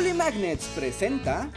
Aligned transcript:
Bully 0.00 0.14
Magnets 0.14 0.66
presenta... 0.74 1.50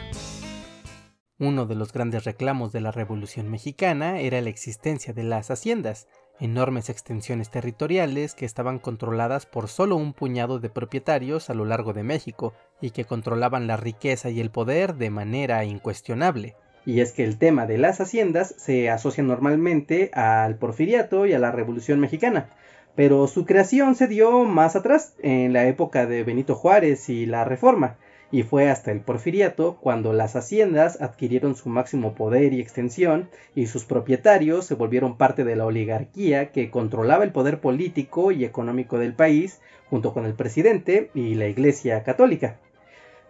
Uno 1.38 1.64
de 1.64 1.74
los 1.76 1.94
grandes 1.94 2.24
reclamos 2.24 2.72
de 2.72 2.82
la 2.82 2.90
Revolución 2.90 3.50
Mexicana 3.50 4.20
era 4.20 4.38
la 4.42 4.50
existencia 4.50 5.14
de 5.14 5.22
las 5.22 5.50
haciendas, 5.50 6.08
enormes 6.38 6.90
extensiones 6.90 7.48
territoriales 7.48 8.34
que 8.34 8.44
estaban 8.44 8.80
controladas 8.80 9.46
por 9.46 9.68
solo 9.68 9.96
un 9.96 10.12
puñado 10.12 10.58
de 10.58 10.68
propietarios 10.68 11.48
a 11.48 11.54
lo 11.54 11.64
largo 11.64 11.94
de 11.94 12.02
México 12.02 12.52
y 12.82 12.90
que 12.90 13.06
controlaban 13.06 13.66
la 13.66 13.78
riqueza 13.78 14.28
y 14.28 14.40
el 14.40 14.50
poder 14.50 14.96
de 14.96 15.08
manera 15.08 15.64
incuestionable. 15.64 16.54
Y 16.84 17.00
es 17.00 17.12
que 17.12 17.24
el 17.24 17.38
tema 17.38 17.64
de 17.64 17.78
las 17.78 18.02
haciendas 18.02 18.54
se 18.58 18.90
asocia 18.90 19.24
normalmente 19.24 20.10
al 20.12 20.58
porfiriato 20.58 21.24
y 21.24 21.32
a 21.32 21.38
la 21.38 21.50
Revolución 21.50 21.98
Mexicana, 21.98 22.50
pero 22.94 23.26
su 23.26 23.46
creación 23.46 23.94
se 23.94 24.06
dio 24.06 24.44
más 24.44 24.76
atrás, 24.76 25.14
en 25.22 25.54
la 25.54 25.66
época 25.66 26.04
de 26.04 26.24
Benito 26.24 26.54
Juárez 26.54 27.08
y 27.08 27.24
la 27.24 27.46
Reforma, 27.46 27.96
y 28.30 28.42
fue 28.42 28.70
hasta 28.70 28.90
el 28.90 29.00
porfiriato 29.00 29.76
cuando 29.80 30.12
las 30.12 30.36
haciendas 30.36 31.00
adquirieron 31.00 31.56
su 31.56 31.68
máximo 31.68 32.14
poder 32.14 32.52
y 32.52 32.60
extensión 32.60 33.28
y 33.54 33.66
sus 33.66 33.84
propietarios 33.84 34.66
se 34.66 34.74
volvieron 34.74 35.16
parte 35.16 35.44
de 35.44 35.56
la 35.56 35.66
oligarquía 35.66 36.50
que 36.50 36.70
controlaba 36.70 37.24
el 37.24 37.32
poder 37.32 37.60
político 37.60 38.32
y 38.32 38.44
económico 38.44 38.98
del 38.98 39.14
país 39.14 39.60
junto 39.90 40.12
con 40.12 40.26
el 40.26 40.34
presidente 40.34 41.10
y 41.14 41.34
la 41.34 41.46
Iglesia 41.46 42.02
Católica. 42.02 42.58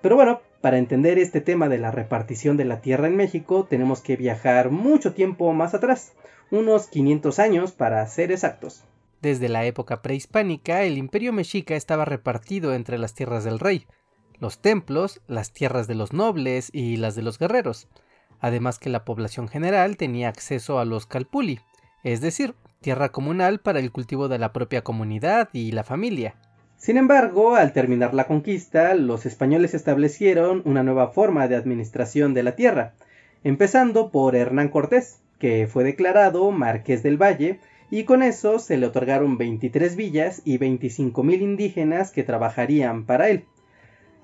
Pero 0.01 0.17
bueno, 0.17 0.41
para 0.61 0.79
entender 0.79 1.19
este 1.19 1.41
tema 1.41 1.69
de 1.69 1.79
la 1.79 1.91
repartición 1.91 2.57
de 2.57 2.65
la 2.65 2.81
tierra 2.81 3.07
en 3.07 3.17
México 3.17 3.67
tenemos 3.69 4.01
que 4.01 4.17
viajar 4.17 4.71
mucho 4.71 5.13
tiempo 5.13 5.53
más 5.53 5.75
atrás, 5.75 6.13
unos 6.51 6.87
500 6.87 7.39
años 7.39 7.73
para 7.73 8.07
ser 8.07 8.33
exactos. 8.33 8.85
Desde 9.21 9.49
la 9.49 9.65
época 9.65 10.03
prehispánica, 10.03 10.83
el 10.83 10.99
imperio 10.99 11.33
mexica 11.33 11.77
estaba 11.77 12.05
repartido 12.05 12.75
entre 12.75 12.99
las 12.99 13.15
tierras 13.15 13.45
del 13.45 13.59
rey, 13.59 13.87
los 14.45 14.59
templos, 14.59 15.23
las 15.27 15.55
tierras 15.55 15.87
de 15.87 15.95
los 15.95 16.13
nobles 16.13 16.69
y 16.71 16.99
las 16.99 17.15
de 17.15 17.23
los 17.23 17.39
guerreros, 17.39 17.89
además 18.41 18.79
que 18.79 18.91
la 18.91 19.07
población 19.07 19.49
general 19.49 19.97
tenía 19.97 20.29
acceso 20.29 20.79
a 20.79 20.85
los 20.85 21.07
calpuli, 21.07 21.61
es 22.03 22.21
decir, 22.21 22.55
tierra 22.83 23.09
comunal 23.09 23.61
para 23.61 23.79
el 23.79 23.91
cultivo 23.91 24.29
de 24.29 24.39
la 24.39 24.53
propia 24.53 24.85
comunidad 24.85 25.49
y 25.55 25.73
la 25.73 25.83
familia. 25.83 26.35
Sin 26.77 26.99
embargo, 26.99 27.57
al 27.57 27.73
terminar 27.73 28.13
la 28.13 28.27
conquista, 28.27 28.95
los 28.95 29.25
españoles 29.25 29.73
establecieron 29.73 30.61
una 30.67 30.83
nueva 30.83 31.09
forma 31.09 31.49
de 31.49 31.57
administración 31.57 32.35
de 32.35 32.43
la 32.43 32.55
tierra, 32.55 32.93
empezando 33.45 34.11
por 34.11 34.37
Hernán 34.37 34.69
Cortés, 34.69 35.23
que 35.39 35.67
fue 35.67 35.85
declarado 35.85 36.51
Marqués 36.51 37.03
del 37.03 37.17
Valle, 37.17 37.61
y 37.91 38.05
con 38.05 38.23
eso 38.23 38.59
se 38.59 38.77
le 38.77 38.89
otorgaron 38.89 39.39
23 39.39 39.97
villas 39.97 40.43
y 40.45 40.59
25.000 40.59 41.41
indígenas 41.41 42.11
que 42.11 42.25
trabajarían 42.25 43.07
para 43.07 43.31
él. 43.31 43.47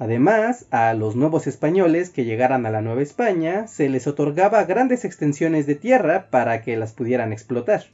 Además, 0.00 0.64
a 0.70 0.94
los 0.94 1.14
nuevos 1.14 1.46
españoles 1.46 2.08
que 2.08 2.24
llegaran 2.24 2.64
a 2.64 2.70
la 2.70 2.80
Nueva 2.80 3.02
España 3.02 3.66
se 3.66 3.90
les 3.90 4.06
otorgaba 4.06 4.64
grandes 4.64 5.04
extensiones 5.04 5.66
de 5.66 5.74
tierra 5.74 6.30
para 6.30 6.62
que 6.62 6.78
las 6.78 6.94
pudieran 6.94 7.34
explotar. 7.34 7.84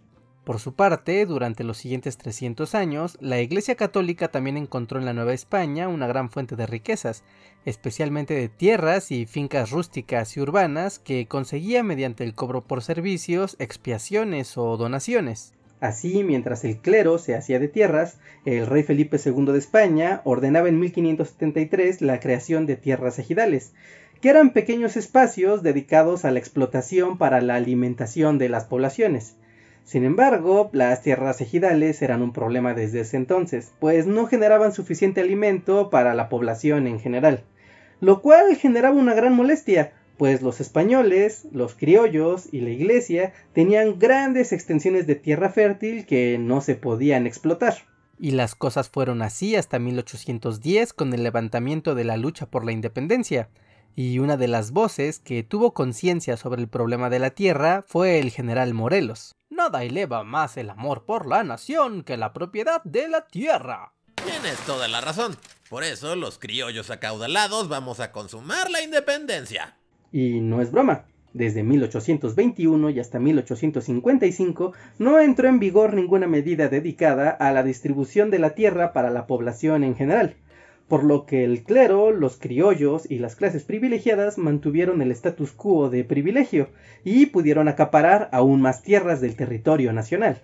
Por 0.44 0.60
su 0.60 0.76
parte, 0.76 1.26
durante 1.26 1.64
los 1.64 1.78
siguientes 1.78 2.16
300 2.16 2.76
años, 2.76 3.18
la 3.20 3.40
Iglesia 3.40 3.74
Católica 3.74 4.28
también 4.28 4.56
encontró 4.56 5.00
en 5.00 5.04
la 5.04 5.14
Nueva 5.14 5.32
España 5.32 5.88
una 5.88 6.06
gran 6.06 6.30
fuente 6.30 6.54
de 6.54 6.68
riquezas, 6.68 7.24
especialmente 7.64 8.34
de 8.34 8.48
tierras 8.48 9.10
y 9.10 9.26
fincas 9.26 9.72
rústicas 9.72 10.36
y 10.36 10.40
urbanas 10.40 11.00
que 11.00 11.26
conseguía 11.26 11.82
mediante 11.82 12.22
el 12.22 12.36
cobro 12.36 12.60
por 12.60 12.84
servicios, 12.84 13.56
expiaciones 13.58 14.56
o 14.56 14.76
donaciones. 14.76 15.54
Así, 15.80 16.24
mientras 16.24 16.64
el 16.64 16.78
clero 16.78 17.18
se 17.18 17.34
hacía 17.34 17.58
de 17.58 17.68
tierras, 17.68 18.18
el 18.44 18.66
rey 18.66 18.82
Felipe 18.82 19.18
II 19.22 19.52
de 19.52 19.58
España 19.58 20.22
ordenaba 20.24 20.68
en 20.68 20.80
1573 20.80 22.00
la 22.00 22.18
creación 22.18 22.64
de 22.64 22.76
tierras 22.76 23.18
ejidales, 23.18 23.72
que 24.20 24.30
eran 24.30 24.54
pequeños 24.54 24.96
espacios 24.96 25.62
dedicados 25.62 26.24
a 26.24 26.30
la 26.30 26.38
explotación 26.38 27.18
para 27.18 27.42
la 27.42 27.56
alimentación 27.56 28.38
de 28.38 28.48
las 28.48 28.64
poblaciones. 28.64 29.36
Sin 29.84 30.04
embargo, 30.04 30.70
las 30.72 31.02
tierras 31.02 31.40
ejidales 31.40 32.00
eran 32.02 32.22
un 32.22 32.32
problema 32.32 32.74
desde 32.74 33.00
ese 33.00 33.18
entonces, 33.18 33.72
pues 33.78 34.06
no 34.06 34.26
generaban 34.26 34.72
suficiente 34.72 35.20
alimento 35.20 35.90
para 35.90 36.14
la 36.14 36.28
población 36.28 36.86
en 36.86 36.98
general, 36.98 37.44
lo 38.00 38.20
cual 38.22 38.56
generaba 38.56 38.96
una 38.96 39.14
gran 39.14 39.34
molestia, 39.34 39.92
pues 40.16 40.42
los 40.42 40.60
españoles, 40.60 41.46
los 41.52 41.74
criollos 41.74 42.48
y 42.52 42.60
la 42.60 42.70
iglesia 42.70 43.32
tenían 43.52 43.98
grandes 43.98 44.52
extensiones 44.52 45.06
de 45.06 45.14
tierra 45.14 45.50
fértil 45.50 46.06
que 46.06 46.38
no 46.38 46.60
se 46.60 46.74
podían 46.74 47.26
explotar. 47.26 47.76
Y 48.18 48.30
las 48.30 48.54
cosas 48.54 48.88
fueron 48.88 49.20
así 49.22 49.56
hasta 49.56 49.78
1810 49.78 50.92
con 50.92 51.12
el 51.12 51.22
levantamiento 51.22 51.94
de 51.94 52.04
la 52.04 52.16
lucha 52.16 52.46
por 52.46 52.64
la 52.64 52.72
independencia. 52.72 53.50
Y 53.94 54.18
una 54.18 54.36
de 54.36 54.48
las 54.48 54.72
voces 54.72 55.18
que 55.20 55.42
tuvo 55.42 55.72
conciencia 55.72 56.36
sobre 56.36 56.60
el 56.60 56.68
problema 56.68 57.10
de 57.10 57.18
la 57.18 57.30
tierra 57.30 57.84
fue 57.86 58.18
el 58.18 58.30
general 58.30 58.74
Morelos. 58.74 59.34
Nada 59.48 59.84
eleva 59.84 60.24
más 60.24 60.56
el 60.56 60.70
amor 60.70 61.04
por 61.04 61.26
la 61.26 61.44
nación 61.44 62.02
que 62.02 62.16
la 62.16 62.32
propiedad 62.32 62.82
de 62.84 63.08
la 63.08 63.26
tierra. 63.26 63.92
Tienes 64.24 64.58
toda 64.66 64.88
la 64.88 65.00
razón. 65.00 65.36
Por 65.68 65.84
eso 65.84 66.16
los 66.16 66.38
criollos 66.38 66.90
acaudalados 66.90 67.68
vamos 67.68 68.00
a 68.00 68.12
consumar 68.12 68.70
la 68.70 68.82
independencia. 68.82 69.76
Y 70.16 70.40
no 70.40 70.62
es 70.62 70.70
broma, 70.70 71.04
desde 71.34 71.62
1821 71.62 72.88
y 72.88 73.00
hasta 73.00 73.18
1855 73.18 74.72
no 74.98 75.20
entró 75.20 75.46
en 75.46 75.58
vigor 75.58 75.92
ninguna 75.92 76.26
medida 76.26 76.68
dedicada 76.68 77.28
a 77.28 77.52
la 77.52 77.62
distribución 77.62 78.30
de 78.30 78.38
la 78.38 78.54
tierra 78.54 78.94
para 78.94 79.10
la 79.10 79.26
población 79.26 79.84
en 79.84 79.94
general, 79.94 80.36
por 80.88 81.04
lo 81.04 81.26
que 81.26 81.44
el 81.44 81.64
clero, 81.64 82.12
los 82.12 82.38
criollos 82.38 83.10
y 83.10 83.18
las 83.18 83.36
clases 83.36 83.64
privilegiadas 83.64 84.38
mantuvieron 84.38 85.02
el 85.02 85.10
status 85.10 85.52
quo 85.52 85.90
de 85.90 86.02
privilegio 86.02 86.70
y 87.04 87.26
pudieron 87.26 87.68
acaparar 87.68 88.30
aún 88.32 88.62
más 88.62 88.82
tierras 88.82 89.20
del 89.20 89.36
territorio 89.36 89.92
nacional. 89.92 90.40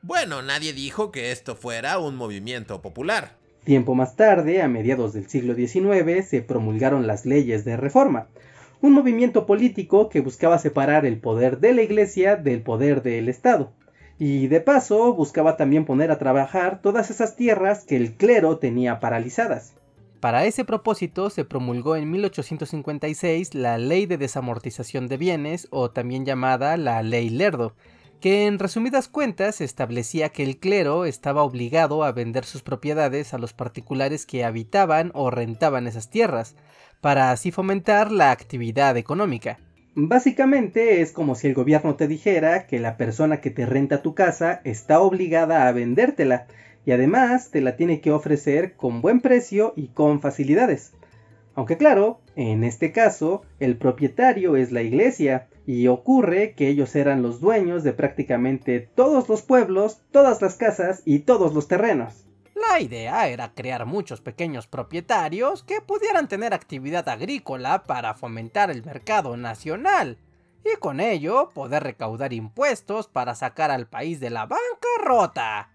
Bueno, 0.00 0.40
nadie 0.40 0.72
dijo 0.72 1.12
que 1.12 1.30
esto 1.30 1.56
fuera 1.56 1.98
un 1.98 2.16
movimiento 2.16 2.80
popular. 2.80 3.36
Tiempo 3.64 3.94
más 3.94 4.16
tarde, 4.16 4.62
a 4.62 4.68
mediados 4.68 5.12
del 5.12 5.28
siglo 5.28 5.54
XIX, 5.54 6.26
se 6.26 6.40
promulgaron 6.40 7.06
las 7.06 7.26
leyes 7.26 7.66
de 7.66 7.76
reforma, 7.76 8.28
un 8.80 8.92
movimiento 8.92 9.46
político 9.46 10.08
que 10.08 10.20
buscaba 10.20 10.58
separar 10.58 11.06
el 11.06 11.20
poder 11.20 11.60
de 11.60 11.74
la 11.74 11.82
Iglesia 11.82 12.36
del 12.36 12.62
poder 12.62 13.02
del 13.02 13.28
Estado. 13.28 13.72
Y 14.18 14.46
de 14.46 14.60
paso 14.60 15.14
buscaba 15.14 15.56
también 15.56 15.84
poner 15.84 16.10
a 16.10 16.18
trabajar 16.18 16.80
todas 16.82 17.10
esas 17.10 17.36
tierras 17.36 17.84
que 17.84 17.96
el 17.96 18.14
clero 18.14 18.58
tenía 18.58 19.00
paralizadas. 19.00 19.74
Para 20.20 20.46
ese 20.46 20.64
propósito 20.64 21.28
se 21.28 21.44
promulgó 21.44 21.96
en 21.96 22.10
1856 22.10 23.54
la 23.54 23.76
Ley 23.76 24.06
de 24.06 24.16
Desamortización 24.16 25.06
de 25.06 25.18
Bienes, 25.18 25.68
o 25.70 25.90
también 25.90 26.24
llamada 26.24 26.78
la 26.78 27.02
Ley 27.02 27.28
Lerdo, 27.28 27.74
que 28.20 28.46
en 28.46 28.58
resumidas 28.58 29.08
cuentas 29.08 29.60
establecía 29.60 30.30
que 30.30 30.42
el 30.42 30.56
clero 30.56 31.04
estaba 31.04 31.42
obligado 31.42 32.04
a 32.04 32.12
vender 32.12 32.46
sus 32.46 32.62
propiedades 32.62 33.34
a 33.34 33.38
los 33.38 33.52
particulares 33.52 34.24
que 34.24 34.44
habitaban 34.44 35.10
o 35.12 35.30
rentaban 35.30 35.86
esas 35.86 36.08
tierras, 36.08 36.56
para 37.04 37.32
así 37.32 37.50
fomentar 37.50 38.10
la 38.10 38.30
actividad 38.30 38.96
económica. 38.96 39.58
Básicamente 39.94 41.02
es 41.02 41.12
como 41.12 41.34
si 41.34 41.46
el 41.48 41.52
gobierno 41.52 41.96
te 41.96 42.08
dijera 42.08 42.66
que 42.66 42.78
la 42.78 42.96
persona 42.96 43.42
que 43.42 43.50
te 43.50 43.66
renta 43.66 44.00
tu 44.00 44.14
casa 44.14 44.62
está 44.64 45.00
obligada 45.00 45.68
a 45.68 45.72
vendértela 45.72 46.46
y 46.86 46.92
además 46.92 47.50
te 47.50 47.60
la 47.60 47.76
tiene 47.76 48.00
que 48.00 48.10
ofrecer 48.10 48.72
con 48.76 49.02
buen 49.02 49.20
precio 49.20 49.74
y 49.76 49.88
con 49.88 50.22
facilidades. 50.22 50.94
Aunque 51.54 51.76
claro, 51.76 52.22
en 52.36 52.64
este 52.64 52.90
caso, 52.90 53.42
el 53.60 53.76
propietario 53.76 54.56
es 54.56 54.72
la 54.72 54.80
iglesia 54.80 55.48
y 55.66 55.88
ocurre 55.88 56.54
que 56.54 56.68
ellos 56.68 56.96
eran 56.96 57.20
los 57.20 57.38
dueños 57.38 57.84
de 57.84 57.92
prácticamente 57.92 58.80
todos 58.80 59.28
los 59.28 59.42
pueblos, 59.42 60.00
todas 60.10 60.40
las 60.40 60.54
casas 60.54 61.02
y 61.04 61.18
todos 61.18 61.52
los 61.52 61.68
terrenos. 61.68 62.24
La 62.70 62.80
idea 62.80 63.28
era 63.28 63.54
crear 63.54 63.86
muchos 63.86 64.20
pequeños 64.20 64.66
propietarios 64.66 65.62
que 65.62 65.80
pudieran 65.80 66.28
tener 66.28 66.54
actividad 66.54 67.08
agrícola 67.08 67.84
para 67.84 68.14
fomentar 68.14 68.70
el 68.70 68.84
mercado 68.84 69.36
nacional 69.36 70.18
y 70.64 70.76
con 70.78 71.00
ello 71.00 71.50
poder 71.54 71.82
recaudar 71.82 72.32
impuestos 72.32 73.08
para 73.08 73.34
sacar 73.34 73.70
al 73.70 73.86
país 73.86 74.20
de 74.20 74.30
la 74.30 74.46
bancarrota. 74.46 75.70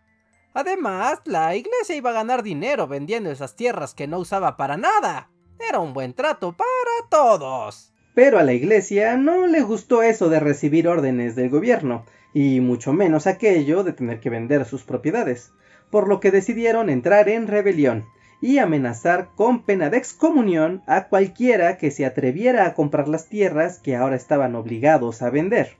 Además, 0.54 1.19
la 1.25 1.56
iglesia 1.56 1.96
iba 1.96 2.10
a 2.10 2.14
ganar 2.14 2.44
dinero 2.44 2.88
vendiendo 2.88 3.30
esas 3.30 3.56
tierras 3.56 3.94
que 3.94 4.08
no 4.08 4.18
usaba 4.18 4.58
para 4.58 4.78
nada. 4.78 5.30
Era 5.60 5.80
un 5.80 5.94
buen 5.94 6.14
trato 6.14 6.54
para 6.54 7.10
todos. 7.10 7.94
Pero 8.16 8.40
a 8.40 8.44
la 8.44 8.54
iglesia 8.54 9.16
no 9.16 9.48
le 9.48 9.62
gustó 9.62 10.02
eso 10.02 10.30
de 10.30 10.40
recibir 10.40 10.88
órdenes 10.88 11.36
del 11.36 11.50
gobierno, 11.50 12.06
y 12.34 12.60
mucho 12.60 12.94
menos 12.94 13.28
aquello 13.28 13.84
de 13.84 13.94
tener 13.94 14.20
que 14.20 14.30
vender 14.30 14.66
sus 14.66 14.84
propiedades 14.84 15.52
por 15.90 16.08
lo 16.08 16.20
que 16.20 16.31
decidieron 16.31 16.90
entrar 16.90 17.30
en 17.30 17.48
rebelión 17.48 18.06
y 18.42 18.60
amenazar 18.60 19.30
con 19.36 19.64
pena 19.64 19.90
de 19.90 19.98
excomunión 19.98 20.81
a 20.88 21.08
cualquiera 21.08 21.78
que 21.78 21.92
se 21.92 22.06
atreviera 22.06 22.66
a 22.66 22.74
comprar 22.74 23.08
las 23.08 23.28
tierras 23.28 23.80
que 23.80 23.96
ahora 23.96 24.16
estaban 24.16 24.56
obligados 24.56 25.22
a 25.22 25.30
vender. 25.30 25.78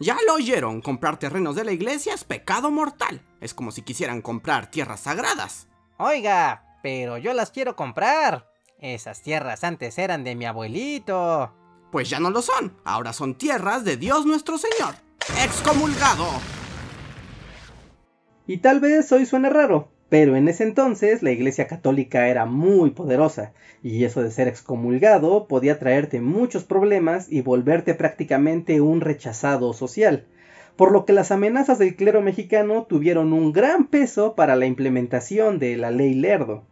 Ya 0.00 0.16
lo 0.26 0.34
oyeron, 0.34 0.80
comprar 0.80 1.18
terrenos 1.18 1.56
de 1.56 1.64
la 1.64 1.72
iglesia 1.72 2.14
es 2.14 2.24
pecado 2.24 2.70
mortal. 2.70 3.20
Es 3.40 3.52
como 3.52 3.72
si 3.72 3.82
quisieran 3.82 4.22
comprar 4.22 4.70
tierras 4.70 5.00
sagradas. 5.00 5.66
Oiga, 5.98 6.78
pero 6.82 7.18
yo 7.18 7.34
las 7.34 7.50
quiero 7.50 7.74
comprar. 7.74 8.48
Esas 8.80 9.22
tierras 9.22 9.64
antes 9.64 9.98
eran 9.98 10.22
de 10.22 10.36
mi 10.36 10.46
abuelito. 10.46 11.52
Pues 11.90 12.08
ya 12.08 12.20
no 12.20 12.30
lo 12.30 12.42
son, 12.42 12.76
ahora 12.84 13.12
son 13.12 13.34
tierras 13.34 13.84
de 13.84 13.96
Dios 13.96 14.24
nuestro 14.24 14.56
Señor. 14.56 14.94
¡Excomulgado! 15.36 16.26
Y 18.46 18.58
tal 18.58 18.80
vez 18.80 19.12
hoy 19.12 19.26
suene 19.26 19.50
raro, 19.50 19.88
pero 20.08 20.36
en 20.36 20.48
ese 20.48 20.64
entonces 20.64 21.22
la 21.22 21.30
Iglesia 21.30 21.66
Católica 21.66 22.28
era 22.28 22.46
muy 22.46 22.90
poderosa, 22.90 23.52
y 23.82 24.04
eso 24.04 24.22
de 24.22 24.30
ser 24.30 24.48
excomulgado 24.48 25.46
podía 25.46 25.78
traerte 25.78 26.20
muchos 26.20 26.64
problemas 26.64 27.30
y 27.30 27.42
volverte 27.42 27.94
prácticamente 27.94 28.80
un 28.80 29.00
rechazado 29.00 29.72
social, 29.74 30.26
por 30.76 30.92
lo 30.92 31.04
que 31.04 31.12
las 31.12 31.30
amenazas 31.30 31.78
del 31.78 31.94
clero 31.94 32.22
mexicano 32.22 32.86
tuvieron 32.88 33.32
un 33.32 33.52
gran 33.52 33.86
peso 33.86 34.34
para 34.34 34.56
la 34.56 34.66
implementación 34.66 35.58
de 35.58 35.76
la 35.76 35.90
ley 35.90 36.14
Lerdo. 36.14 36.64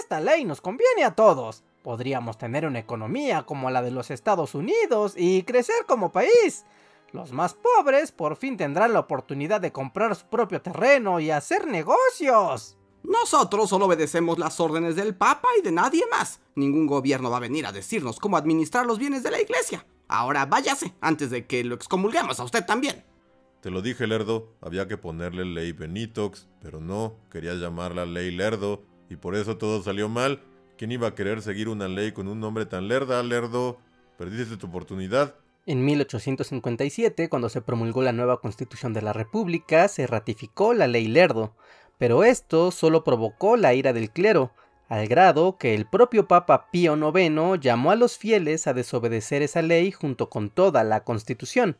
Esta 0.00 0.20
ley 0.20 0.44
nos 0.44 0.60
conviene 0.60 1.04
a 1.04 1.14
todos. 1.14 1.62
Podríamos 1.82 2.36
tener 2.38 2.66
una 2.66 2.80
economía 2.80 3.42
como 3.42 3.70
la 3.70 3.82
de 3.82 3.90
los 3.90 4.10
Estados 4.10 4.54
Unidos 4.54 5.14
y 5.16 5.44
crecer 5.44 5.86
como 5.86 6.12
país. 6.12 6.66
Los 7.12 7.32
más 7.32 7.54
pobres 7.54 8.12
por 8.12 8.36
fin 8.36 8.56
tendrán 8.56 8.92
la 8.92 9.00
oportunidad 9.00 9.60
de 9.60 9.72
comprar 9.72 10.14
su 10.14 10.26
propio 10.26 10.62
terreno 10.62 11.18
y 11.18 11.30
hacer 11.30 11.66
negocios. 11.66 12.76
Nosotros 13.02 13.68
solo 13.68 13.86
obedecemos 13.86 14.38
las 14.38 14.60
órdenes 14.60 14.94
del 14.94 15.16
Papa 15.16 15.48
y 15.58 15.62
de 15.62 15.72
nadie 15.72 16.04
más. 16.10 16.40
Ningún 16.54 16.86
gobierno 16.86 17.30
va 17.30 17.38
a 17.38 17.40
venir 17.40 17.66
a 17.66 17.72
decirnos 17.72 18.20
cómo 18.20 18.36
administrar 18.36 18.86
los 18.86 18.98
bienes 18.98 19.22
de 19.22 19.32
la 19.32 19.40
iglesia. 19.40 19.86
Ahora 20.06 20.46
váyase, 20.46 20.94
antes 21.00 21.30
de 21.30 21.46
que 21.46 21.64
lo 21.64 21.74
excomulguemos 21.74 22.38
a 22.38 22.44
usted 22.44 22.64
también. 22.64 23.04
Te 23.60 23.70
lo 23.70 23.82
dije, 23.82 24.06
Lerdo, 24.06 24.54
había 24.60 24.86
que 24.86 24.96
ponerle 24.96 25.44
ley 25.44 25.72
Benitox, 25.72 26.48
pero 26.60 26.80
no, 26.80 27.16
querías 27.30 27.56
llamarla 27.56 28.06
ley 28.06 28.30
Lerdo, 28.30 28.82
y 29.08 29.16
por 29.16 29.34
eso 29.34 29.56
todo 29.58 29.82
salió 29.82 30.08
mal. 30.08 30.42
¿Quién 30.78 30.92
iba 30.92 31.08
a 31.08 31.14
querer 31.14 31.42
seguir 31.42 31.68
una 31.68 31.88
ley 31.88 32.12
con 32.12 32.26
un 32.28 32.40
nombre 32.40 32.64
tan 32.64 32.88
lerda, 32.88 33.22
Lerdo? 33.22 33.78
Perdiste 34.16 34.56
tu 34.56 34.68
oportunidad. 34.68 35.34
En 35.70 35.84
1857, 35.84 37.28
cuando 37.28 37.48
se 37.48 37.62
promulgó 37.62 38.02
la 38.02 38.10
nueva 38.10 38.40
Constitución 38.40 38.92
de 38.92 39.02
la 39.02 39.12
República, 39.12 39.86
se 39.86 40.08
ratificó 40.08 40.74
la 40.74 40.88
ley 40.88 41.06
Lerdo, 41.06 41.54
pero 41.96 42.24
esto 42.24 42.72
solo 42.72 43.04
provocó 43.04 43.56
la 43.56 43.72
ira 43.72 43.92
del 43.92 44.10
clero, 44.10 44.50
al 44.88 45.06
grado 45.06 45.58
que 45.58 45.76
el 45.76 45.86
propio 45.86 46.26
Papa 46.26 46.72
Pío 46.72 46.96
IX 46.96 47.60
llamó 47.60 47.92
a 47.92 47.94
los 47.94 48.18
fieles 48.18 48.66
a 48.66 48.74
desobedecer 48.74 49.42
esa 49.42 49.62
ley 49.62 49.92
junto 49.92 50.28
con 50.28 50.50
toda 50.50 50.82
la 50.82 51.04
Constitución, 51.04 51.76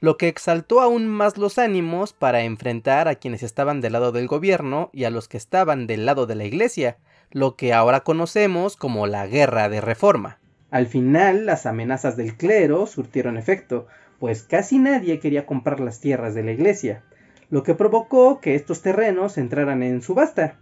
lo 0.00 0.16
que 0.16 0.28
exaltó 0.28 0.80
aún 0.80 1.06
más 1.06 1.36
los 1.36 1.58
ánimos 1.58 2.14
para 2.14 2.40
enfrentar 2.40 3.06
a 3.06 3.16
quienes 3.16 3.42
estaban 3.42 3.82
del 3.82 3.92
lado 3.92 4.12
del 4.12 4.28
gobierno 4.28 4.88
y 4.94 5.04
a 5.04 5.10
los 5.10 5.28
que 5.28 5.36
estaban 5.36 5.86
del 5.86 6.06
lado 6.06 6.24
de 6.24 6.36
la 6.36 6.46
Iglesia, 6.46 6.96
lo 7.32 7.54
que 7.54 7.74
ahora 7.74 8.00
conocemos 8.00 8.78
como 8.78 9.06
la 9.06 9.26
Guerra 9.26 9.68
de 9.68 9.82
Reforma. 9.82 10.38
Al 10.76 10.86
final, 10.86 11.46
las 11.46 11.64
amenazas 11.64 12.18
del 12.18 12.36
clero 12.36 12.86
surtieron 12.86 13.38
efecto, 13.38 13.86
pues 14.18 14.42
casi 14.42 14.78
nadie 14.78 15.20
quería 15.20 15.46
comprar 15.46 15.80
las 15.80 16.00
tierras 16.00 16.34
de 16.34 16.42
la 16.42 16.52
Iglesia 16.52 17.02
lo 17.50 17.62
que 17.62 17.74
provocó 17.74 18.40
que 18.40 18.54
estos 18.54 18.82
terrenos 18.82 19.38
entraran 19.38 19.82
en 19.82 20.02
subasta. 20.02 20.58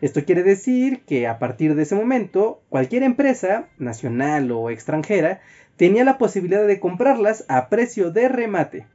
Esto 0.00 0.24
quiere 0.24 0.42
decir 0.42 1.02
que 1.04 1.26
a 1.26 1.38
partir 1.38 1.74
de 1.74 1.82
ese 1.82 1.94
momento, 1.94 2.62
cualquier 2.68 3.02
empresa, 3.02 3.68
nacional 3.78 4.50
o 4.50 4.70
extranjera, 4.70 5.40
tenía 5.76 6.04
la 6.04 6.18
posibilidad 6.18 6.66
de 6.66 6.80
comprarlas 6.80 7.44
a 7.48 7.68
precio 7.68 8.10
de 8.10 8.28
remate. 8.28 8.86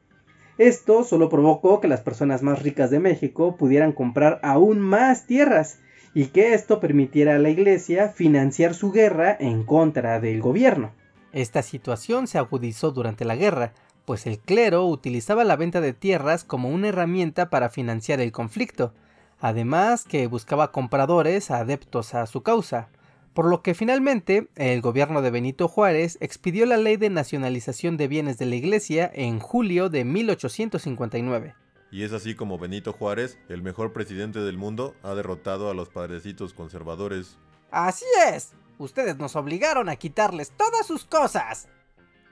Esto 0.57 1.03
solo 1.03 1.29
provocó 1.29 1.81
que 1.81 1.87
las 1.87 2.01
personas 2.01 2.41
más 2.41 2.63
ricas 2.63 2.89
de 2.89 2.99
México 2.99 3.55
pudieran 3.57 3.91
comprar 3.91 4.39
aún 4.41 4.79
más 4.79 5.27
tierras 5.27 5.79
y 6.15 6.27
que 6.27 6.53
esto 6.53 6.79
permitiera 6.79 7.35
a 7.35 7.39
la 7.39 7.49
iglesia 7.49 8.07
financiar 8.07 8.73
su 8.73 8.91
guerra 8.91 9.35
en 9.37 9.63
contra 9.63 10.21
del 10.21 10.41
gobierno. 10.41 10.93
Esta 11.33 11.61
situación 11.61 12.27
se 12.27 12.37
agudizó 12.37 12.91
durante 12.91 13.25
la 13.25 13.35
guerra, 13.35 13.73
pues 14.05 14.25
el 14.25 14.39
clero 14.39 14.85
utilizaba 14.85 15.43
la 15.43 15.57
venta 15.57 15.81
de 15.81 15.91
tierras 15.91 16.45
como 16.45 16.69
una 16.69 16.87
herramienta 16.87 17.49
para 17.49 17.69
financiar 17.69 18.21
el 18.21 18.31
conflicto, 18.31 18.93
además 19.41 20.05
que 20.05 20.27
buscaba 20.27 20.71
compradores 20.71 21.51
adeptos 21.51 22.15
a 22.15 22.25
su 22.27 22.43
causa, 22.43 22.87
por 23.33 23.45
lo 23.45 23.61
que 23.61 23.73
finalmente 23.73 24.47
el 24.55 24.79
gobierno 24.79 25.21
de 25.21 25.31
Benito 25.31 25.67
Juárez 25.67 26.17
expidió 26.21 26.65
la 26.65 26.77
ley 26.77 26.95
de 26.95 27.09
nacionalización 27.09 27.97
de 27.97 28.07
bienes 28.07 28.37
de 28.37 28.45
la 28.45 28.55
iglesia 28.55 29.11
en 29.13 29.41
julio 29.41 29.89
de 29.89 30.05
1859. 30.05 31.64
Y 31.95 32.03
es 32.03 32.11
así 32.11 32.35
como 32.35 32.59
Benito 32.59 32.91
Juárez, 32.91 33.37
el 33.47 33.61
mejor 33.61 33.93
presidente 33.93 34.39
del 34.39 34.57
mundo, 34.57 34.95
ha 35.01 35.15
derrotado 35.15 35.69
a 35.69 35.73
los 35.73 35.87
padrecitos 35.87 36.53
conservadores. 36.53 37.37
Así 37.71 38.03
es. 38.33 38.51
Ustedes 38.77 39.17
nos 39.17 39.37
obligaron 39.37 39.87
a 39.87 39.95
quitarles 39.95 40.51
todas 40.57 40.85
sus 40.85 41.05
cosas. 41.05 41.69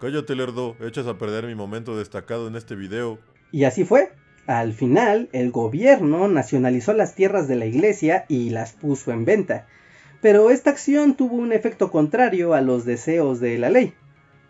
Cállate, 0.01 0.36
Lerdo, 0.36 0.75
echas 0.81 1.07
a 1.07 1.18
perder 1.18 1.45
mi 1.45 1.56
momento 1.56 1.98
destacado 1.98 2.50
en 2.50 2.57
este 2.57 2.75
video. 2.75 3.19
Y 3.54 3.63
así 3.63 3.86
fue. 3.86 4.12
Al 4.48 4.74
final, 4.74 5.30
el 5.31 5.50
gobierno 5.51 6.27
nacionalizó 6.27 6.92
las 6.92 7.15
tierras 7.15 7.48
de 7.48 7.56
la 7.56 7.65
iglesia 7.65 8.25
y 8.27 8.50
las 8.50 8.74
puso 8.74 9.13
en 9.13 9.24
venta. 9.24 9.65
Pero 10.21 10.50
esta 10.50 10.71
acción 10.71 11.15
tuvo 11.15 11.38
un 11.38 11.54
efecto 11.54 11.89
contrario 11.89 12.54
a 12.54 12.60
los 12.60 12.83
deseos 12.83 13.39
de 13.39 13.57
la 13.57 13.69
ley. 13.69 13.94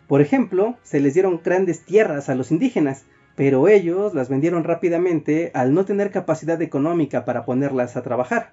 Por 0.08 0.20
ejemplo, 0.20 0.76
se 0.82 0.98
les 0.98 1.14
dieron 1.14 1.40
grandes 1.44 1.84
tierras 1.84 2.28
a 2.28 2.34
los 2.34 2.50
indígenas, 2.50 3.04
pero 3.36 3.68
ellos 3.68 4.14
las 4.14 4.28
vendieron 4.28 4.64
rápidamente 4.64 5.50
al 5.54 5.74
no 5.74 5.84
tener 5.84 6.10
capacidad 6.10 6.60
económica 6.62 7.24
para 7.24 7.44
ponerlas 7.44 7.96
a 7.96 8.02
trabajar. 8.02 8.52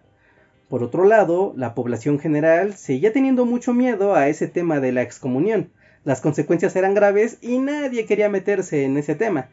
Por 0.70 0.84
otro 0.84 1.06
lado, 1.06 1.54
la 1.56 1.76
población 1.76 2.20
general 2.20 2.74
seguía 2.74 3.14
teniendo 3.14 3.46
mucho 3.46 3.74
miedo 3.74 4.16
a 4.16 4.28
ese 4.28 4.48
tema 4.48 4.80
de 4.80 4.92
la 4.92 5.02
excomunión, 5.02 5.70
las 6.04 6.20
consecuencias 6.20 6.76
eran 6.76 6.96
graves 6.96 7.38
y 7.42 7.60
nadie 7.60 8.06
quería 8.08 8.28
meterse 8.28 8.86
en 8.86 8.98
ese 8.98 9.14
tema. 9.14 9.50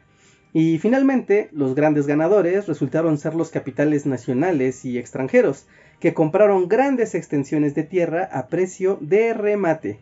Y 0.51 0.79
finalmente, 0.79 1.49
los 1.51 1.75
grandes 1.75 2.07
ganadores 2.07 2.67
resultaron 2.67 3.19
ser 3.19 3.35
los 3.35 3.51
capitales 3.51 4.07
nacionales 4.07 4.83
y 4.83 4.97
extranjeros, 4.97 5.67
que 5.99 6.15
compraron 6.15 6.67
grandes 6.67 7.13
extensiones 7.13 7.75
de 7.75 7.83
tierra 7.83 8.27
a 8.31 8.47
precio 8.47 8.97
de 8.99 9.35
remate. 9.35 9.99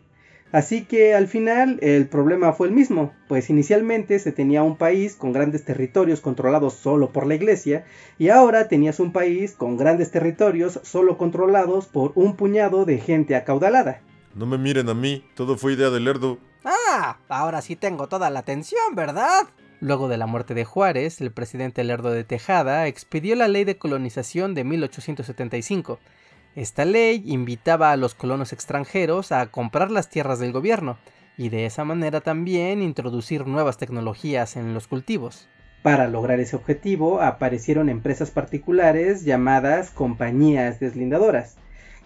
Así 0.50 0.84
que 0.84 1.14
al 1.14 1.28
final 1.28 1.78
el 1.82 2.08
problema 2.08 2.54
fue 2.54 2.68
el 2.68 2.72
mismo, 2.72 3.12
pues 3.28 3.50
inicialmente 3.50 4.18
se 4.18 4.32
tenía 4.32 4.62
un 4.62 4.76
país 4.76 5.14
con 5.14 5.32
grandes 5.32 5.64
territorios 5.64 6.20
controlados 6.20 6.72
solo 6.74 7.12
por 7.12 7.26
la 7.26 7.34
iglesia 7.34 7.84
y 8.18 8.30
ahora 8.30 8.68
tenías 8.68 8.98
un 8.98 9.12
país 9.12 9.52
con 9.52 9.76
grandes 9.76 10.10
territorios 10.10 10.80
solo 10.84 11.18
controlados 11.18 11.86
por 11.86 12.12
un 12.14 12.34
puñado 12.34 12.86
de 12.86 12.98
gente 12.98 13.36
acaudalada. 13.36 14.00
No 14.34 14.46
me 14.46 14.56
miren 14.56 14.88
a 14.88 14.94
mí, 14.94 15.24
todo 15.34 15.58
fue 15.58 15.74
idea 15.74 15.90
de 15.90 16.00
Lerdo. 16.00 16.38
Ah, 16.64 17.18
ahora 17.28 17.60
sí 17.60 17.76
tengo 17.76 18.08
toda 18.08 18.30
la 18.30 18.40
atención, 18.40 18.94
¿verdad? 18.94 19.48
Luego 19.80 20.08
de 20.08 20.16
la 20.16 20.26
muerte 20.26 20.54
de 20.54 20.64
Juárez, 20.64 21.20
el 21.20 21.30
presidente 21.30 21.84
Lerdo 21.84 22.10
de 22.10 22.24
Tejada 22.24 22.86
expidió 22.86 23.36
la 23.36 23.48
ley 23.48 23.64
de 23.64 23.78
colonización 23.78 24.54
de 24.54 24.64
1875. 24.64 26.00
Esta 26.56 26.84
ley 26.84 27.22
invitaba 27.26 27.92
a 27.92 27.96
los 27.96 28.14
colonos 28.14 28.52
extranjeros 28.52 29.32
a 29.32 29.46
comprar 29.46 29.90
las 29.90 30.08
tierras 30.08 30.38
del 30.38 30.52
gobierno 30.52 30.98
y 31.36 31.50
de 31.50 31.66
esa 31.66 31.84
manera 31.84 32.20
también 32.20 32.82
introducir 32.82 33.46
nuevas 33.46 33.78
tecnologías 33.78 34.56
en 34.56 34.74
los 34.74 34.88
cultivos. 34.88 35.48
Para 35.82 36.08
lograr 36.08 36.40
ese 36.40 36.56
objetivo 36.56 37.22
aparecieron 37.22 37.88
empresas 37.88 38.32
particulares 38.32 39.24
llamadas 39.24 39.90
compañías 39.90 40.80
deslindadoras, 40.80 41.56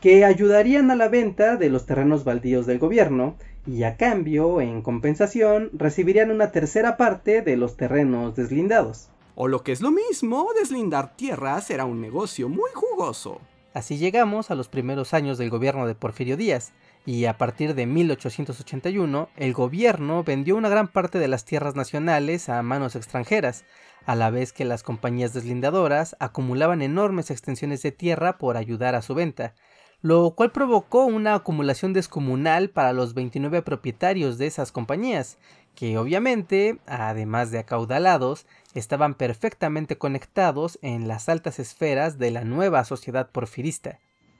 que 0.03 0.25
ayudarían 0.25 0.91
a 0.91 0.97
la 0.97 1.09
venta 1.09 1.57
de 1.57 1.71
los 1.71 1.87
terrenos 1.87 2.25
baldíos 2.25 2.67
del 2.67 2.79
gobierno 2.79 3.37
y 3.67 3.85
a 3.85 3.97
cambio, 3.97 4.61
en 4.61 4.83
compensación, 4.83 5.71
recibirían 5.73 6.31
una 6.31 6.51
tercera 6.51 6.97
parte 6.97 7.41
de 7.41 7.57
los 7.57 7.77
terrenos 7.77 8.35
deslindados. 8.35 9.09
O 9.35 9.49
lo 9.49 9.63
que 9.63 9.73
es 9.73 9.81
lo 9.81 9.93
mismo, 9.93 10.49
deslindar 10.59 11.17
tierras 11.17 11.71
era 11.71 11.85
un 11.87 12.01
negocio 12.01 12.49
muy 12.49 12.71
jugoso. 12.75 13.41
Así 13.75 13.97
llegamos 13.97 14.51
a 14.51 14.55
los 14.55 14.69
primeros 14.69 15.15
años 15.15 15.39
del 15.39 15.49
gobierno 15.49 15.87
de 15.87 15.95
Porfirio 15.95 16.37
Díaz, 16.37 16.73
y 17.07 17.25
a 17.25 17.39
partir 17.39 17.75
de 17.75 17.87
1881 17.87 19.31
el 19.37 19.53
gobierno 19.55 20.23
vendió 20.25 20.57
una 20.57 20.69
gran 20.69 20.89
parte 20.89 21.19
de 21.19 21.27
las 21.27 21.45
tierras 21.45 21.75
nacionales 21.75 22.51
a 22.51 22.63
manos 22.63 22.97
extranjeras, 22.97 23.65
a 24.05 24.15
la 24.15 24.31
vez 24.31 24.53
que 24.53 24.67
las 24.67 24.83
compañías 24.83 25.33
deslindadoras 25.33 26.17
acumulaban 26.19 26.83
enormes 26.83 27.31
extensiones 27.31 27.83
de 27.83 27.93
tierra 27.93 28.37
por 28.37 28.57
ayudar 28.57 28.95
a 28.95 29.03
su 29.03 29.15
venta, 29.15 29.55
lo 30.03 30.33
cual 30.33 30.51
provocó 30.51 31.05
una 31.05 31.35
acumulación 31.35 31.93
descomunal 31.93 32.71
para 32.71 32.93
los 32.93 33.15
29 33.15 33.63
propietarios 33.63 34.37
de 34.37 34.49
esas 34.49 34.73
compañías, 34.73 35.39
que 35.75 35.99
obviamente, 35.99 36.79
además 36.87 37.51
de 37.51 37.59
acaudalados, 37.59 38.47
estaban 38.75 39.15
perfectamente 39.15 39.97
conectados 39.97 40.79
en 40.83 41.09
las 41.09 41.29
altas 41.29 41.59
esferas 41.59 42.19
de 42.19 42.31
la 42.31 42.45
nueva 42.45 42.85
sociedad 42.85 43.31
porfirista. 43.31 43.99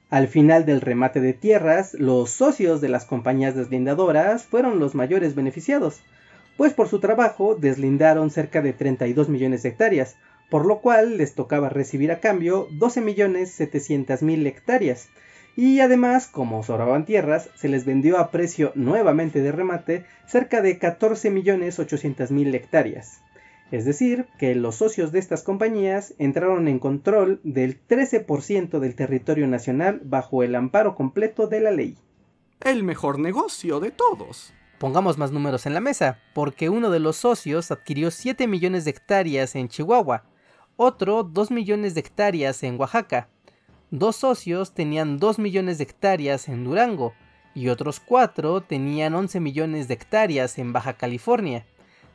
Al 0.09 0.27
final 0.27 0.65
del 0.65 0.81
remate 0.81 1.21
de 1.21 1.33
tierras, 1.33 1.95
los 1.95 2.29
socios 2.29 2.81
de 2.81 2.89
las 2.89 3.05
compañías 3.05 3.55
deslindadoras 3.55 4.43
fueron 4.43 4.79
los 4.79 4.93
mayores 4.93 5.33
beneficiados, 5.33 6.01
pues 6.55 6.73
por 6.73 6.87
su 6.87 6.99
trabajo 6.99 7.55
deslindaron 7.55 8.29
cerca 8.29 8.61
de 8.61 8.73
32 8.73 9.29
millones 9.29 9.63
de 9.63 9.69
hectáreas, 9.69 10.15
por 10.51 10.67
lo 10.67 10.81
cual 10.81 11.17
les 11.17 11.33
tocaba 11.33 11.69
recibir 11.69 12.11
a 12.11 12.19
cambio 12.19 12.67
12 12.73 13.01
millones 13.01 13.51
700 13.53 14.21
mil 14.21 14.45
hectáreas, 14.45 15.09
y 15.55 15.79
además, 15.81 16.27
como 16.27 16.63
sobraban 16.63 17.05
tierras, 17.05 17.49
se 17.55 17.69
les 17.69 17.85
vendió 17.85 18.17
a 18.17 18.31
precio 18.31 18.71
nuevamente 18.75 19.41
de 19.41 19.51
remate 19.51 20.05
cerca 20.25 20.61
de 20.61 20.79
14.800.000 20.79 22.55
hectáreas. 22.55 23.21
Es 23.71 23.85
decir, 23.85 24.27
que 24.37 24.55
los 24.55 24.75
socios 24.75 25.11
de 25.11 25.19
estas 25.19 25.43
compañías 25.43 26.13
entraron 26.17 26.67
en 26.67 26.79
control 26.79 27.39
del 27.43 27.79
13% 27.87 28.79
del 28.79 28.95
territorio 28.95 29.47
nacional 29.47 30.01
bajo 30.03 30.43
el 30.43 30.55
amparo 30.55 30.95
completo 30.95 31.47
de 31.47 31.59
la 31.59 31.71
ley. 31.71 31.97
El 32.61 32.83
mejor 32.83 33.19
negocio 33.19 33.79
de 33.79 33.91
todos. 33.91 34.53
Pongamos 34.79 35.17
más 35.17 35.31
números 35.31 35.65
en 35.65 35.73
la 35.73 35.79
mesa, 35.79 36.19
porque 36.33 36.69
uno 36.69 36.89
de 36.89 36.99
los 36.99 37.17
socios 37.17 37.71
adquirió 37.71 38.11
7 38.11 38.47
millones 38.47 38.85
de 38.85 38.91
hectáreas 38.91 39.55
en 39.55 39.69
Chihuahua, 39.69 40.25
otro 40.75 41.23
2 41.23 41.51
millones 41.51 41.93
de 41.93 42.01
hectáreas 42.01 42.63
en 42.63 42.79
Oaxaca, 42.79 43.29
dos 43.93 44.15
socios 44.15 44.73
tenían 44.73 45.19
2 45.19 45.37
millones 45.37 45.77
de 45.77 45.83
hectáreas 45.83 46.49
en 46.49 46.63
Durango 46.63 47.13
y 47.53 47.67
otros 47.69 47.99
cuatro 47.99 48.61
tenían 48.61 49.13
11 49.13 49.39
millones 49.39 49.87
de 49.87 49.93
hectáreas 49.93 50.57
en 50.57 50.73
Baja 50.73 50.93
California, 50.93 51.67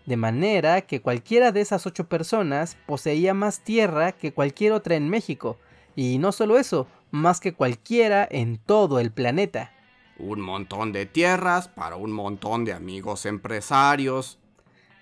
de 0.04 0.16
manera 0.16 0.80
que 0.80 1.00
cualquiera 1.00 1.52
de 1.52 1.60
esas 1.60 1.86
ocho 1.86 2.08
personas 2.08 2.76
poseía 2.86 3.32
más 3.32 3.60
tierra 3.60 4.10
que 4.10 4.32
cualquier 4.32 4.72
otra 4.72 4.96
en 4.96 5.08
México, 5.08 5.56
y 5.94 6.18
no 6.18 6.32
solo 6.32 6.58
eso, 6.58 6.88
más 7.12 7.38
que 7.38 7.54
cualquiera 7.54 8.26
en 8.28 8.58
todo 8.58 8.98
el 8.98 9.12
planeta. 9.12 9.70
Un 10.18 10.40
montón 10.40 10.90
de 10.90 11.06
tierras 11.06 11.68
para 11.68 11.94
un 11.94 12.10
montón 12.10 12.64
de 12.64 12.72
amigos 12.72 13.24
empresarios. 13.24 14.40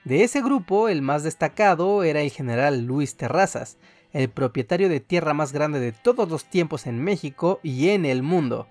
De 0.05 0.25
ese 0.25 0.43
grupo, 0.43 0.91
el 0.91 1.01
más 1.01 1.23
destacado 1.23 2.03
era 2.03 2.21
el 2.21 2.31
general 2.31 2.85
Luis 2.85 3.17
Terrazas, 3.17 3.79
el 4.17 4.31
propietario 4.31 4.89
de 4.89 5.01
tierra 5.01 5.35
más 5.35 5.53
grande 5.53 5.79
de 5.79 5.93
todos 5.93 6.31
los 6.31 6.47
tiempos 6.47 6.87
en 6.87 7.05
México 7.05 7.61
y 7.63 7.91
en 7.91 8.07
el 8.07 8.23
mundo, 8.23 8.67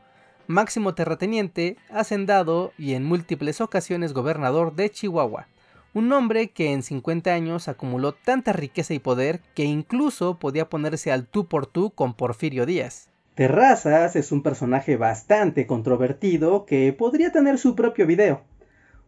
máximo 0.47 0.95
terrateniente, 0.95 1.77
hacendado 1.91 2.71
y 2.79 2.95
en 2.95 3.03
múltiples 3.03 3.61
ocasiones 3.61 4.13
gobernador 4.13 4.75
de 4.75 4.89
Chihuahua. 4.89 5.47
Un 5.93 6.11
hombre 6.13 6.49
que 6.49 6.73
en 6.73 6.81
50 6.81 7.31
años 7.31 7.67
acumuló 7.67 8.13
tanta 8.13 8.53
riqueza 8.53 8.95
y 8.95 8.99
poder 8.99 9.39
que 9.53 9.65
incluso 9.65 10.39
podía 10.39 10.67
ponerse 10.67 11.11
al 11.11 11.27
tú 11.27 11.47
por 11.47 11.67
tú 11.67 11.91
con 11.91 12.15
Porfirio 12.15 12.65
Díaz. 12.65 13.09
Terrazas 13.35 14.15
es 14.15 14.31
un 14.31 14.41
personaje 14.41 14.97
bastante 14.97 15.67
controvertido 15.67 16.65
que 16.65 16.91
podría 16.91 17.31
tener 17.31 17.59
su 17.59 17.75
propio 17.75 18.07
video. 18.07 18.41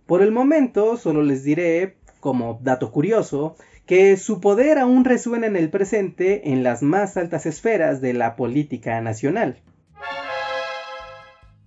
Por 0.06 0.22
el 0.22 0.32
momento 0.32 0.98
solo 0.98 1.24
les 1.24 1.44
diré, 1.44 1.98
como 2.20 2.60
dato 2.62 2.91
curioso, 2.91 3.56
que 3.88 4.17
su 4.17 4.39
poder 4.41 4.77
aún 4.77 5.06
resuena 5.06 5.48
en 5.48 5.56
el 5.56 5.70
presente 5.70 6.51
en 6.51 6.62
las 6.62 6.84
más 6.84 7.17
altas 7.17 7.46
esferas 7.46 8.01
de 8.01 8.13
la 8.13 8.36
política 8.36 9.01
nacional. 9.01 9.58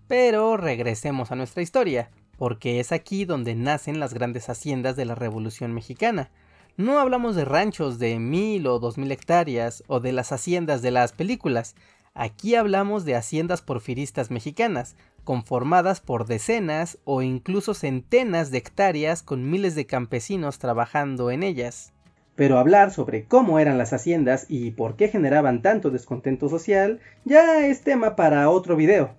Pero 0.06 0.56
regresemos 0.56 1.32
a 1.32 1.36
nuestra 1.36 1.62
historia, 1.62 2.10
porque 2.36 2.78
es 2.78 2.92
aquí 2.92 3.24
donde 3.24 3.54
nacen 3.54 3.98
las 3.98 4.14
grandes 4.14 4.48
haciendas 4.48 4.96
de 4.96 5.06
la 5.06 5.14
Revolución 5.14 5.72
Mexicana. 5.72 6.30
No 6.76 7.00
hablamos 7.00 7.34
de 7.36 7.44
ranchos 7.44 7.98
de 7.98 8.18
mil 8.18 8.66
o 8.66 8.78
dos 8.78 8.98
mil 8.98 9.10
hectáreas 9.10 9.82
o 9.88 9.98
de 10.00 10.12
las 10.12 10.30
haciendas 10.30 10.82
de 10.82 10.90
las 10.90 11.12
películas, 11.12 11.74
Aquí 12.14 12.56
hablamos 12.56 13.04
de 13.04 13.14
haciendas 13.14 13.62
porfiristas 13.62 14.30
mexicanas, 14.30 14.96
conformadas 15.24 16.00
por 16.00 16.26
decenas 16.26 16.98
o 17.04 17.22
incluso 17.22 17.72
centenas 17.72 18.50
de 18.50 18.58
hectáreas 18.58 19.22
con 19.22 19.48
miles 19.48 19.74
de 19.74 19.86
campesinos 19.86 20.58
trabajando 20.58 21.30
en 21.30 21.42
ellas. 21.42 21.92
Pero 22.40 22.56
hablar 22.56 22.90
sobre 22.90 23.26
cómo 23.26 23.58
eran 23.58 23.76
las 23.76 23.92
haciendas 23.92 24.46
y 24.48 24.70
por 24.70 24.96
qué 24.96 25.08
generaban 25.08 25.60
tanto 25.60 25.90
descontento 25.90 26.48
social 26.48 26.98
ya 27.26 27.66
es 27.66 27.82
tema 27.82 28.16
para 28.16 28.48
otro 28.48 28.76
video. 28.76 29.10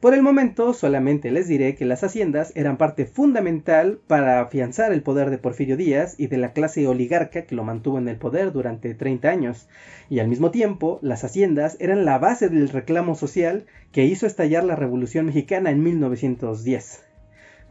Por 0.00 0.12
el 0.12 0.20
momento 0.20 0.74
solamente 0.74 1.30
les 1.30 1.48
diré 1.48 1.76
que 1.76 1.86
las 1.86 2.04
haciendas 2.04 2.52
eran 2.56 2.76
parte 2.76 3.06
fundamental 3.06 4.00
para 4.06 4.42
afianzar 4.42 4.92
el 4.92 5.02
poder 5.02 5.30
de 5.30 5.38
Porfirio 5.38 5.78
Díaz 5.78 6.16
y 6.18 6.26
de 6.26 6.36
la 6.36 6.52
clase 6.52 6.86
oligarca 6.86 7.46
que 7.46 7.54
lo 7.54 7.64
mantuvo 7.64 7.96
en 7.96 8.06
el 8.06 8.16
poder 8.16 8.52
durante 8.52 8.92
30 8.92 9.30
años, 9.30 9.66
y 10.10 10.18
al 10.18 10.28
mismo 10.28 10.50
tiempo 10.50 10.98
las 11.00 11.24
haciendas 11.24 11.78
eran 11.80 12.04
la 12.04 12.18
base 12.18 12.50
del 12.50 12.68
reclamo 12.68 13.14
social 13.14 13.64
que 13.92 14.04
hizo 14.04 14.26
estallar 14.26 14.64
la 14.64 14.76
Revolución 14.76 15.24
Mexicana 15.24 15.70
en 15.70 15.82
1910. 15.82 17.02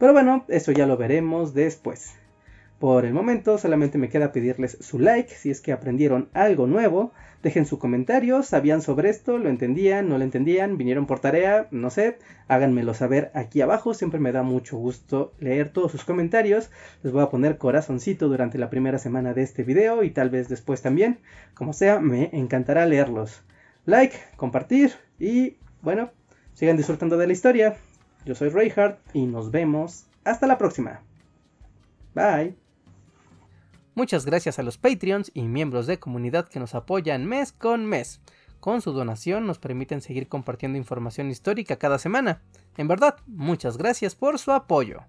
Pero 0.00 0.12
bueno, 0.12 0.44
eso 0.48 0.72
ya 0.72 0.86
lo 0.86 0.96
veremos 0.96 1.54
después. 1.54 2.16
Por 2.78 3.04
el 3.04 3.12
momento 3.12 3.58
solamente 3.58 3.98
me 3.98 4.08
queda 4.08 4.32
pedirles 4.32 4.78
su 4.80 4.98
like 4.98 5.34
si 5.34 5.50
es 5.50 5.60
que 5.60 5.72
aprendieron 5.72 6.28
algo 6.32 6.66
nuevo 6.66 7.12
Dejen 7.42 7.66
su 7.66 7.78
comentario, 7.78 8.42
¿sabían 8.42 8.82
sobre 8.82 9.10
esto? 9.10 9.38
¿Lo 9.38 9.48
entendían? 9.48 10.08
¿No 10.08 10.18
lo 10.18 10.24
entendían? 10.24 10.76
¿Vinieron 10.76 11.06
por 11.06 11.20
tarea? 11.20 11.68
No 11.70 11.88
sé, 11.88 12.18
háganmelo 12.48 12.94
saber 12.94 13.30
aquí 13.32 13.60
abajo, 13.60 13.94
siempre 13.94 14.18
me 14.18 14.32
da 14.32 14.42
mucho 14.42 14.76
gusto 14.76 15.32
leer 15.38 15.72
todos 15.72 15.92
sus 15.92 16.04
comentarios. 16.04 16.70
Les 17.04 17.12
voy 17.12 17.22
a 17.22 17.30
poner 17.30 17.56
corazoncito 17.56 18.26
durante 18.26 18.58
la 18.58 18.70
primera 18.70 18.98
semana 18.98 19.34
de 19.34 19.42
este 19.42 19.62
video 19.62 20.02
y 20.02 20.10
tal 20.10 20.30
vez 20.30 20.48
después 20.48 20.82
también. 20.82 21.20
Como 21.54 21.72
sea, 21.72 22.00
me 22.00 22.30
encantará 22.32 22.86
leerlos. 22.86 23.44
Like, 23.86 24.16
compartir 24.36 24.94
y 25.20 25.58
bueno, 25.80 26.10
sigan 26.54 26.76
disfrutando 26.76 27.16
de 27.18 27.28
la 27.28 27.32
historia. 27.32 27.76
Yo 28.24 28.34
soy 28.34 28.48
Reinhardt 28.48 28.98
y 29.14 29.26
nos 29.26 29.52
vemos 29.52 30.06
hasta 30.24 30.48
la 30.48 30.58
próxima. 30.58 31.02
Bye. 32.16 32.67
Muchas 33.98 34.24
gracias 34.24 34.60
a 34.60 34.62
los 34.62 34.78
Patreons 34.78 35.32
y 35.34 35.42
miembros 35.42 35.88
de 35.88 35.98
comunidad 35.98 36.46
que 36.46 36.60
nos 36.60 36.76
apoyan 36.76 37.26
mes 37.26 37.50
con 37.50 37.84
mes. 37.84 38.20
Con 38.60 38.80
su 38.80 38.92
donación 38.92 39.44
nos 39.44 39.58
permiten 39.58 40.02
seguir 40.02 40.28
compartiendo 40.28 40.78
información 40.78 41.32
histórica 41.32 41.80
cada 41.80 41.98
semana. 41.98 42.40
En 42.76 42.86
verdad, 42.86 43.16
muchas 43.26 43.76
gracias 43.76 44.14
por 44.14 44.38
su 44.38 44.52
apoyo. 44.52 45.00